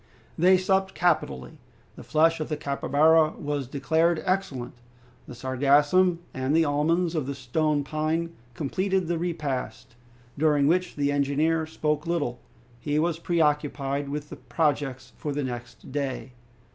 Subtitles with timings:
[0.35, 1.59] They supped capitally.
[1.95, 4.73] The flesh of the capybara was declared excellent.
[5.27, 9.93] The sargassum and the almonds of the stone pine completed the repast,
[10.39, 12.39] during which the engineer spoke little.
[12.79, 16.31] He was preoccupied with projects for the next day.